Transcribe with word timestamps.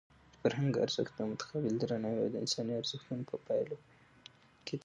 د 0.03 0.03
فرهنګ 0.41 0.73
ارزښت 0.85 1.13
د 1.15 1.19
متقابل 1.31 1.73
درناوي 1.77 2.19
او 2.23 2.29
د 2.31 2.35
انساني 2.43 2.73
ارزښتونو 2.81 3.23
په 3.31 3.35
پاللو 3.45 3.77
کې 4.65 4.75
دی. 4.77 4.79